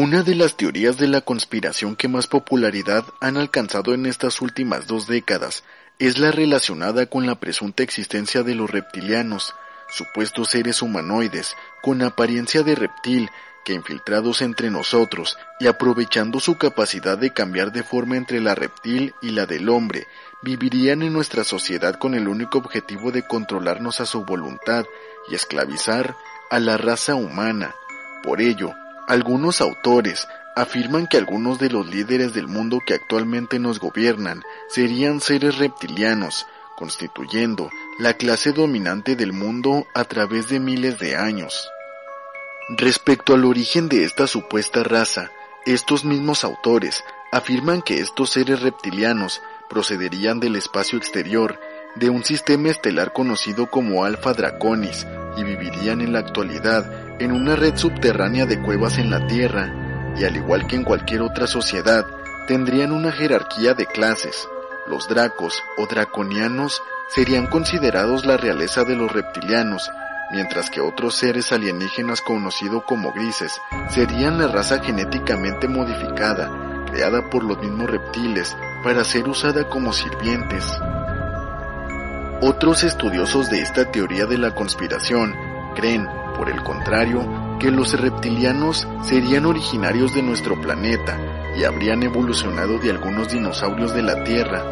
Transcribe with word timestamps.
Una 0.00 0.22
de 0.22 0.36
las 0.36 0.56
teorías 0.56 0.96
de 0.96 1.08
la 1.08 1.22
conspiración 1.22 1.96
que 1.96 2.06
más 2.06 2.28
popularidad 2.28 3.04
han 3.20 3.36
alcanzado 3.36 3.94
en 3.94 4.06
estas 4.06 4.40
últimas 4.40 4.86
dos 4.86 5.08
décadas 5.08 5.64
es 5.98 6.18
la 6.18 6.30
relacionada 6.30 7.06
con 7.06 7.26
la 7.26 7.40
presunta 7.40 7.82
existencia 7.82 8.44
de 8.44 8.54
los 8.54 8.70
reptilianos, 8.70 9.56
supuestos 9.90 10.50
seres 10.50 10.82
humanoides 10.82 11.56
con 11.82 12.00
apariencia 12.02 12.62
de 12.62 12.76
reptil 12.76 13.28
que 13.64 13.72
infiltrados 13.72 14.40
entre 14.40 14.70
nosotros 14.70 15.36
y 15.58 15.66
aprovechando 15.66 16.38
su 16.38 16.56
capacidad 16.58 17.18
de 17.18 17.32
cambiar 17.32 17.72
de 17.72 17.82
forma 17.82 18.16
entre 18.16 18.40
la 18.40 18.54
reptil 18.54 19.16
y 19.20 19.30
la 19.30 19.46
del 19.46 19.68
hombre, 19.68 20.06
vivirían 20.42 21.02
en 21.02 21.12
nuestra 21.12 21.42
sociedad 21.42 21.96
con 21.96 22.14
el 22.14 22.28
único 22.28 22.58
objetivo 22.58 23.10
de 23.10 23.26
controlarnos 23.26 24.00
a 24.00 24.06
su 24.06 24.24
voluntad 24.24 24.84
y 25.28 25.34
esclavizar 25.34 26.14
a 26.50 26.60
la 26.60 26.76
raza 26.76 27.16
humana. 27.16 27.74
Por 28.22 28.40
ello, 28.40 28.76
algunos 29.08 29.62
autores 29.62 30.28
afirman 30.54 31.06
que 31.06 31.16
algunos 31.16 31.58
de 31.58 31.70
los 31.70 31.86
líderes 31.86 32.34
del 32.34 32.46
mundo 32.46 32.80
que 32.84 32.92
actualmente 32.92 33.58
nos 33.58 33.80
gobiernan 33.80 34.42
serían 34.68 35.22
seres 35.22 35.56
reptilianos, 35.56 36.46
constituyendo 36.76 37.70
la 37.98 38.12
clase 38.14 38.52
dominante 38.52 39.16
del 39.16 39.32
mundo 39.32 39.86
a 39.94 40.04
través 40.04 40.48
de 40.48 40.60
miles 40.60 40.98
de 40.98 41.16
años. 41.16 41.70
Respecto 42.76 43.32
al 43.32 43.46
origen 43.46 43.88
de 43.88 44.04
esta 44.04 44.26
supuesta 44.26 44.84
raza, 44.84 45.30
estos 45.64 46.04
mismos 46.04 46.44
autores 46.44 47.02
afirman 47.32 47.80
que 47.80 48.00
estos 48.00 48.28
seres 48.30 48.60
reptilianos 48.60 49.40
procederían 49.70 50.38
del 50.38 50.54
espacio 50.54 50.98
exterior, 50.98 51.58
de 51.94 52.10
un 52.10 52.24
sistema 52.24 52.68
estelar 52.68 53.14
conocido 53.14 53.70
como 53.70 54.04
Alpha 54.04 54.34
Draconis, 54.34 55.06
y 55.38 55.44
vivirían 55.44 56.02
en 56.02 56.12
la 56.12 56.18
actualidad 56.18 57.07
en 57.18 57.32
una 57.32 57.56
red 57.56 57.76
subterránea 57.76 58.46
de 58.46 58.60
cuevas 58.60 58.98
en 58.98 59.10
la 59.10 59.26
Tierra, 59.26 59.72
y 60.16 60.24
al 60.24 60.36
igual 60.36 60.66
que 60.66 60.76
en 60.76 60.84
cualquier 60.84 61.22
otra 61.22 61.46
sociedad, 61.46 62.06
tendrían 62.46 62.92
una 62.92 63.12
jerarquía 63.12 63.74
de 63.74 63.86
clases. 63.86 64.48
Los 64.86 65.08
dracos 65.08 65.62
o 65.76 65.86
draconianos 65.86 66.82
serían 67.08 67.46
considerados 67.46 68.24
la 68.24 68.36
realeza 68.36 68.84
de 68.84 68.96
los 68.96 69.12
reptilianos, 69.12 69.90
mientras 70.30 70.70
que 70.70 70.80
otros 70.80 71.14
seres 71.14 71.52
alienígenas 71.52 72.20
conocidos 72.20 72.82
como 72.84 73.12
grises 73.12 73.60
serían 73.90 74.38
la 74.38 74.48
raza 74.48 74.80
genéticamente 74.80 75.68
modificada, 75.68 76.50
creada 76.90 77.28
por 77.30 77.44
los 77.44 77.58
mismos 77.58 77.90
reptiles 77.90 78.56
para 78.84 79.04
ser 79.04 79.28
usada 79.28 79.68
como 79.68 79.92
sirvientes. 79.92 80.64
Otros 82.40 82.84
estudiosos 82.84 83.50
de 83.50 83.62
esta 83.62 83.90
teoría 83.90 84.26
de 84.26 84.38
la 84.38 84.54
conspiración 84.54 85.34
creen, 85.74 86.08
por 86.38 86.48
el 86.48 86.62
contrario, 86.62 87.26
que 87.58 87.70
los 87.72 88.00
reptilianos 88.00 88.86
serían 89.02 89.44
originarios 89.44 90.14
de 90.14 90.22
nuestro 90.22 90.58
planeta 90.60 91.18
y 91.58 91.64
habrían 91.64 92.02
evolucionado 92.04 92.78
de 92.78 92.90
algunos 92.90 93.32
dinosaurios 93.32 93.92
de 93.92 94.02
la 94.02 94.22
Tierra. 94.22 94.64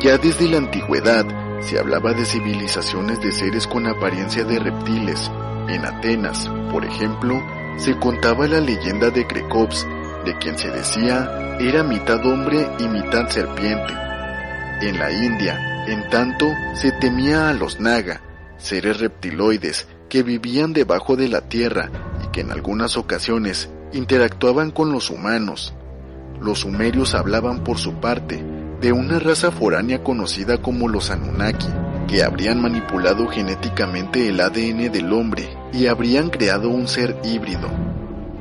Ya 0.00 0.18
desde 0.18 0.48
la 0.48 0.58
antigüedad 0.58 1.24
se 1.60 1.78
hablaba 1.78 2.12
de 2.12 2.26
civilizaciones 2.26 3.20
de 3.20 3.32
seres 3.32 3.66
con 3.66 3.86
apariencia 3.86 4.44
de 4.44 4.58
reptiles. 4.58 5.30
En 5.68 5.84
Atenas, 5.86 6.50
por 6.70 6.84
ejemplo, 6.84 7.40
se 7.78 7.98
contaba 7.98 8.46
la 8.46 8.60
leyenda 8.60 9.10
de 9.10 9.26
Crecops, 9.26 9.86
de 10.24 10.36
quien 10.38 10.58
se 10.58 10.70
decía 10.70 11.56
era 11.58 11.82
mitad 11.82 12.24
hombre 12.26 12.68
y 12.78 12.88
mitad 12.88 13.28
serpiente. 13.28 13.94
En 14.82 14.98
la 14.98 15.10
India, 15.12 15.84
en 15.86 16.08
tanto, 16.10 16.46
se 16.74 16.92
temía 16.92 17.48
a 17.48 17.52
los 17.52 17.80
Naga, 17.80 18.20
seres 18.58 18.98
reptiloides 18.98 19.86
que 20.12 20.22
vivían 20.22 20.74
debajo 20.74 21.16
de 21.16 21.26
la 21.26 21.40
tierra 21.40 21.90
y 22.22 22.26
que 22.32 22.42
en 22.42 22.50
algunas 22.50 22.98
ocasiones 22.98 23.70
interactuaban 23.94 24.70
con 24.70 24.92
los 24.92 25.08
humanos. 25.08 25.72
Los 26.38 26.58
sumerios 26.58 27.14
hablaban 27.14 27.64
por 27.64 27.78
su 27.78 27.94
parte 27.94 28.44
de 28.82 28.92
una 28.92 29.18
raza 29.18 29.50
foránea 29.50 30.04
conocida 30.04 30.60
como 30.60 30.86
los 30.86 31.10
Anunnaki, 31.10 31.68
que 32.08 32.22
habrían 32.22 32.60
manipulado 32.60 33.26
genéticamente 33.26 34.28
el 34.28 34.40
ADN 34.40 34.92
del 34.92 35.10
hombre 35.14 35.48
y 35.72 35.86
habrían 35.86 36.28
creado 36.28 36.68
un 36.68 36.88
ser 36.88 37.16
híbrido. 37.24 37.70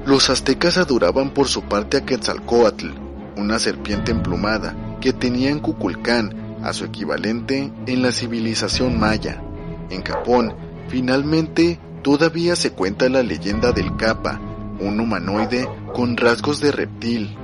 Los 0.05 0.29
aztecas 0.29 0.77
adoraban 0.77 1.29
por 1.29 1.47
su 1.47 1.61
parte 1.61 1.95
a 1.95 2.05
Quetzalcoatl, 2.05 2.89
una 3.37 3.59
serpiente 3.59 4.11
emplumada 4.11 4.75
que 4.99 5.13
tenía 5.13 5.49
en 5.49 5.59
Cuculcán 5.59 6.57
a 6.63 6.73
su 6.73 6.83
equivalente 6.83 7.71
en 7.85 8.01
la 8.01 8.11
civilización 8.11 8.99
maya. 8.99 9.41
En 9.89 10.03
Japón, 10.03 10.53
finalmente, 10.91 11.79
todavía 12.03 12.57
se 12.57 12.73
cuenta 12.73 13.07
la 13.07 13.23
leyenda 13.23 13.71
del 13.71 13.95
Kappa, 13.95 14.41
un 14.81 14.99
humanoide 14.99 15.65
con 15.93 16.17
rasgos 16.17 16.59
de 16.59 16.73
reptil. 16.73 17.37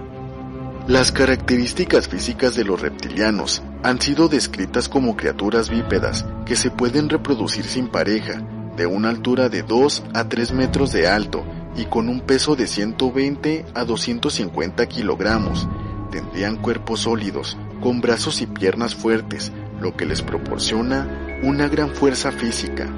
Las 0.85 1.13
características 1.13 2.09
físicas 2.09 2.55
de 2.57 2.65
los 2.65 2.81
reptilianos 2.81 3.63
han 3.83 4.01
sido 4.01 4.27
descritas 4.27 4.89
como 4.89 5.15
criaturas 5.15 5.69
bípedas 5.69 6.25
que 6.45 6.57
se 6.57 6.71
pueden 6.71 7.07
reproducir 7.07 7.63
sin 7.63 7.87
pareja, 7.87 8.41
de 8.75 8.85
una 8.85 9.09
altura 9.09 9.47
de 9.47 9.63
2 9.63 10.03
a 10.13 10.27
3 10.27 10.51
metros 10.51 10.91
de 10.91 11.07
alto 11.07 11.45
y 11.77 11.85
con 11.85 12.09
un 12.09 12.19
peso 12.19 12.57
de 12.57 12.67
120 12.67 13.65
a 13.73 13.85
250 13.85 14.85
kilogramos. 14.87 15.69
Tendrían 16.11 16.57
cuerpos 16.57 17.01
sólidos, 17.01 17.57
con 17.81 18.01
brazos 18.01 18.41
y 18.41 18.45
piernas 18.45 18.93
fuertes, 18.93 19.53
lo 19.79 19.95
que 19.95 20.05
les 20.05 20.21
proporciona 20.21 21.39
una 21.43 21.69
gran 21.69 21.91
fuerza 21.91 22.31
física. 22.31 22.91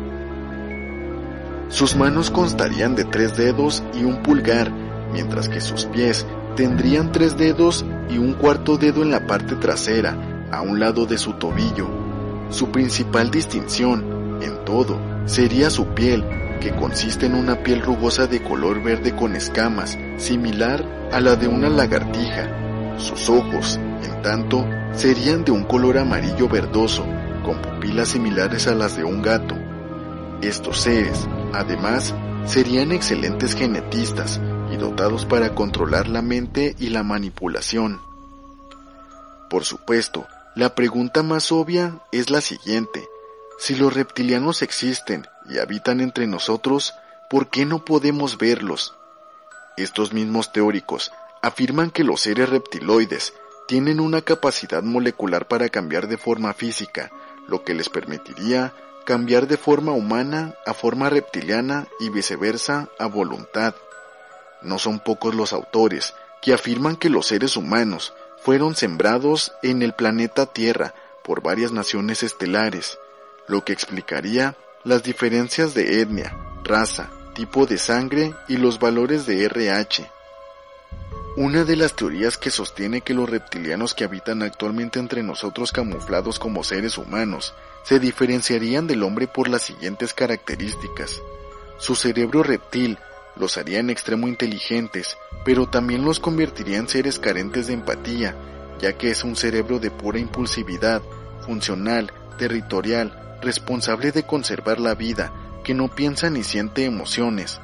Sus 1.69 1.96
manos 1.96 2.31
constarían 2.31 2.96
de 2.96 3.06
tres 3.06 3.38
dedos 3.38 3.84
y 3.94 4.03
un 4.03 4.24
pulgar, 4.24 4.72
mientras 5.13 5.47
que 5.47 5.62
sus 5.62 5.85
pies 5.85 6.25
tendrían 6.56 7.12
tres 7.12 7.38
dedos 7.38 7.85
y 8.09 8.18
un 8.18 8.34
cuarto 8.34 8.78
dedo 8.78 9.03
en 9.03 9.12
la 9.12 9.28
parte 9.28 9.56
trasera, 9.56 10.47
a 10.52 10.62
un 10.62 10.79
lado 10.79 11.06
de 11.06 11.18
su 11.19 11.34
tobillo. 11.34 11.88
Su 12.50 12.72
principal 12.72 13.29
distinción, 13.29 14.40
en 14.41 14.66
todo, 14.66 15.00
sería 15.25 15.69
su 15.69 15.85
piel, 15.94 16.25
que 16.59 16.75
consiste 16.75 17.28
en 17.28 17.35
una 17.35 17.62
piel 17.63 17.81
rugosa 17.81 18.25
de 18.25 18.41
color 18.41 18.81
verde 18.81 19.16
con 19.16 19.35
escamas, 19.35 19.97
similar 20.18 20.84
a 21.12 21.19
la 21.19 21.35
de 21.35 21.47
una 21.47 21.69
lagartija. 21.69 22.97
Sus 22.97 23.29
ojos, 23.29 23.79
en 24.03 24.22
tanto, 24.24 24.66
serían 24.94 25.46
de 25.46 25.52
un 25.52 25.63
color 25.63 26.00
amarillo 26.00 26.50
verdoso, 26.50 27.06
con 27.46 27.62
pupilas 27.62 28.09
similares 28.09 28.68
a 28.68 28.74
las 28.74 28.97
de 28.97 29.03
un 29.03 29.22
gato. 29.22 29.56
Estos 30.41 30.81
seres, 30.81 31.28
además, 31.53 32.13
serían 32.45 32.91
excelentes 32.91 33.55
genetistas 33.55 34.39
y 34.71 34.77
dotados 34.77 35.25
para 35.25 35.55
controlar 35.55 36.07
la 36.07 36.21
mente 36.21 36.75
y 36.79 36.89
la 36.89 37.03
manipulación. 37.03 38.01
Por 39.49 39.65
supuesto, 39.65 40.27
la 40.55 40.75
pregunta 40.75 41.23
más 41.23 41.51
obvia 41.51 41.99
es 42.11 42.29
la 42.29 42.41
siguiente. 42.41 43.07
Si 43.57 43.75
los 43.75 43.93
reptilianos 43.93 44.61
existen 44.61 45.27
y 45.49 45.57
habitan 45.57 46.01
entre 46.01 46.27
nosotros, 46.27 46.93
¿por 47.29 47.49
qué 47.49 47.66
no 47.66 47.83
podemos 47.83 48.37
verlos? 48.37 48.95
Estos 49.77 50.13
mismos 50.13 50.51
teóricos 50.51 51.11
afirman 51.41 51.91
que 51.91 52.03
los 52.03 52.21
seres 52.21 52.49
reptiloides 52.49 53.33
tienen 53.67 53.99
una 53.99 54.21
capacidad 54.21 54.83
molecular 54.83 55.47
para 55.47 55.69
cambiar 55.69 56.07
de 56.07 56.17
forma 56.17 56.53
física, 56.53 57.11
lo 57.47 57.63
que 57.63 57.73
les 57.73 57.89
permitiría 57.89 58.73
cambiar 59.05 59.47
de 59.47 59.57
forma 59.57 59.91
humana 59.91 60.55
a 60.65 60.73
forma 60.73 61.09
reptiliana 61.09 61.87
y 61.99 62.09
viceversa 62.09 62.89
a 62.99 63.07
voluntad. 63.07 63.75
No 64.61 64.79
son 64.79 64.99
pocos 64.99 65.33
los 65.35 65.53
autores 65.53 66.13
que 66.41 66.53
afirman 66.53 66.95
que 66.95 67.09
los 67.09 67.27
seres 67.27 67.57
humanos 67.57 68.13
fueron 68.41 68.75
sembrados 68.75 69.53
en 69.63 69.81
el 69.81 69.93
planeta 69.93 70.45
Tierra 70.45 70.93
por 71.23 71.41
varias 71.41 71.71
naciones 71.71 72.23
estelares, 72.23 72.97
lo 73.47 73.63
que 73.65 73.73
explicaría 73.73 74.55
las 74.83 75.03
diferencias 75.03 75.73
de 75.73 76.02
etnia, 76.02 76.35
raza, 76.63 77.09
tipo 77.34 77.66
de 77.66 77.78
sangre 77.78 78.34
y 78.47 78.57
los 78.57 78.79
valores 78.79 79.25
de 79.25 79.43
RH. 79.45 80.09
Una 81.40 81.64
de 81.64 81.78
las 81.78 81.96
teorías 81.96 82.38
que 82.38 82.52
sostiene 82.52 83.00
que 83.00 83.14
los 83.14 83.30
reptilianos 83.30 83.94
que 83.94 84.03
habitan 84.03 84.44
actualmente 84.44 85.00
entre 85.00 85.24
nosotros 85.24 85.72
camuflados 85.72 86.38
como 86.38 86.66
seres 86.66 86.97
humanos 86.97 87.53
se 87.84 87.97
diferenciarían 87.97 88.88
del 88.88 89.03
hombre 89.03 89.26
por 89.26 89.47
las 89.47 89.62
siguientes 89.62 90.14
características. 90.14 91.22
Su 91.78 91.96
cerebro 91.96 92.44
reptil 92.44 92.97
los 93.38 93.58
haría 93.58 93.80
en 93.80 93.90
extremo 93.90 94.28
inteligentes, 94.28 95.16
pero 95.46 95.70
también 95.70 96.03
los 96.03 96.20
convertiría 96.20 96.78
en 96.78 96.90
seres 96.90 97.20
carentes 97.20 97.68
de 97.68 97.76
empatía, 97.76 98.36
ya 98.82 98.97
que 98.97 99.09
es 99.09 99.24
un 99.24 99.38
cerebro 99.38 99.80
de 99.80 99.91
pura 99.91 100.20
impulsividad, 100.20 101.02
funcional, 101.46 102.12
territorial, 102.38 103.38
responsable 103.41 104.12
de 104.12 104.24
conservar 104.24 104.82
la 104.82 104.94
vida, 104.94 105.32
que 105.64 105.74
no 105.74 105.88
piensa 105.88 106.30
ni 106.30 106.44
siente 106.44 106.84
emociones. 106.84 107.62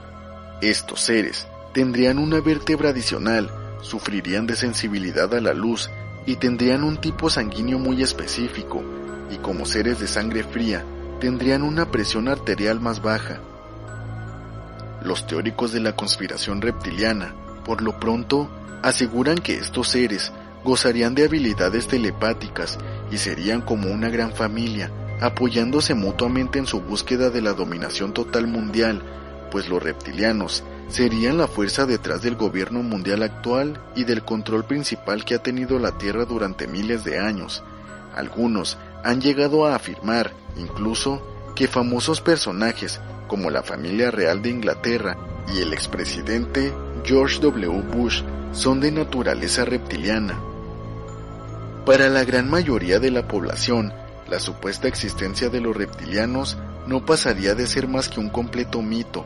Estos 0.61 1.01
seres 1.01 1.45
tendrían 1.73 2.19
una 2.19 2.39
vértebra 2.39 2.91
adicional, 2.91 3.51
sufrirían 3.85 4.47
de 4.47 4.55
sensibilidad 4.55 5.33
a 5.35 5.39
la 5.39 5.53
luz 5.53 5.91
y 6.25 6.37
tendrían 6.37 6.83
un 6.83 6.97
tipo 6.97 7.29
sanguíneo 7.29 7.77
muy 7.77 8.01
específico, 8.01 8.83
y 9.29 9.37
como 9.37 9.65
seres 9.65 9.99
de 9.99 10.07
sangre 10.07 10.43
fría, 10.43 10.83
tendrían 11.19 11.61
una 11.61 11.91
presión 11.91 12.27
arterial 12.27 12.79
más 12.79 13.01
baja. 13.01 13.39
Los 15.03 15.27
teóricos 15.27 15.71
de 15.71 15.81
la 15.81 15.95
conspiración 15.95 16.61
reptiliana 16.61 17.35
Por 17.63 17.81
lo 17.83 17.99
pronto, 17.99 18.49
aseguran 18.81 19.37
que 19.37 19.55
estos 19.55 19.89
seres 19.89 20.31
gozarían 20.63 21.13
de 21.13 21.25
habilidades 21.25 21.87
telepáticas 21.87 22.79
y 23.11 23.17
serían 23.17 23.61
como 23.61 23.91
una 23.91 24.09
gran 24.09 24.33
familia, 24.33 24.91
apoyándose 25.21 25.93
mutuamente 25.93 26.57
en 26.57 26.65
su 26.65 26.81
búsqueda 26.81 27.29
de 27.29 27.41
la 27.41 27.53
dominación 27.53 28.13
total 28.13 28.47
mundial, 28.47 29.03
pues 29.51 29.69
los 29.69 29.81
reptilianos 29.81 30.63
serían 30.89 31.37
la 31.37 31.47
fuerza 31.47 31.85
detrás 31.85 32.21
del 32.21 32.35
gobierno 32.35 32.83
mundial 32.83 33.23
actual 33.23 33.81
y 33.95 34.03
del 34.03 34.23
control 34.23 34.65
principal 34.65 35.25
que 35.25 35.35
ha 35.35 35.39
tenido 35.39 35.79
la 35.79 35.97
Tierra 35.97 36.25
durante 36.25 36.67
miles 36.67 37.03
de 37.03 37.19
años. 37.19 37.63
Algunos 38.15 38.77
han 39.03 39.21
llegado 39.21 39.65
a 39.65 39.75
afirmar, 39.75 40.31
incluso, 40.57 41.21
que 41.55 41.67
famosos 41.67 42.21
personajes 42.21 42.99
como 43.27 43.49
la 43.49 43.63
familia 43.63 44.11
real 44.11 44.41
de 44.41 44.49
Inglaterra 44.49 45.17
y 45.53 45.61
el 45.61 45.73
expresidente 45.73 46.73
George 47.03 47.39
W. 47.39 47.81
Bush 47.93 48.23
son 48.51 48.79
de 48.79 48.91
naturaleza 48.91 49.65
reptiliana. 49.65 50.39
Para 51.85 52.09
la 52.09 52.23
gran 52.23 52.49
mayoría 52.49 52.99
de 52.99 53.11
la 53.11 53.27
población, 53.27 53.93
la 54.27 54.39
supuesta 54.39 54.87
existencia 54.87 55.49
de 55.49 55.61
los 55.61 55.75
reptilianos 55.75 56.57
no 56.87 57.05
pasaría 57.05 57.53
de 57.53 57.67
ser 57.67 57.87
más 57.87 58.09
que 58.09 58.19
un 58.19 58.29
completo 58.29 58.81
mito, 58.81 59.25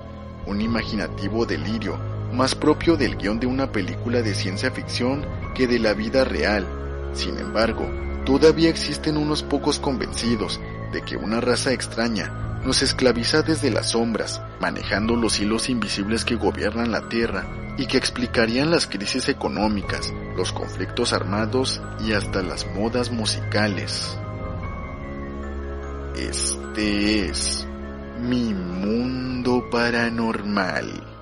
un 0.50 0.62
imaginativo 0.62 1.46
delirio, 1.46 1.98
más 2.34 2.56
propio 2.56 2.98
del 2.98 3.16
guion 3.16 3.40
de 3.40 3.48
una 3.48 3.72
película 3.72 4.22
de 4.22 4.34
ciencia 4.34 4.72
ficción 4.72 5.26
que 5.56 5.68
de 5.68 5.80
la 5.80 5.94
vida 5.94 6.24
real. 6.24 6.66
Sin 7.14 7.38
embargo, 7.38 7.90
todavía 8.26 8.70
existen 8.70 9.18
unos 9.18 9.44
pocos 9.44 9.80
convencidos 9.80 10.60
de 10.92 11.04
que 11.04 11.18
una 11.18 11.40
raza 11.40 11.72
extraña 11.72 12.62
nos 12.66 12.82
esclaviza 12.82 13.42
desde 13.44 13.72
las 13.72 13.92
sombras, 13.92 14.42
manejando 14.60 15.16
los 15.16 15.40
hilos 15.40 15.70
invisibles 15.70 16.26
que 16.26 16.36
gobiernan 16.36 16.92
la 16.92 17.08
Tierra 17.08 17.48
y 17.78 17.86
que 17.86 17.98
explicarían 17.98 18.72
las 18.72 18.88
crisis 18.88 19.30
económicas, 19.30 20.14
los 20.36 20.52
conflictos 20.52 21.14
armados 21.14 21.82
y 22.06 22.14
hasta 22.14 22.42
las 22.42 22.66
modas 22.76 23.12
musicales. 23.12 24.18
Este 26.18 27.30
es 27.30 27.69
mi 28.20 28.52
mundo 28.54 29.64
paranormal. 29.72 31.19